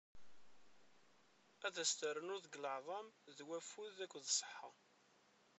[1.65, 4.71] Ad as-ternu deg leɛḍam d wafud akked ṣṣeḥḥa.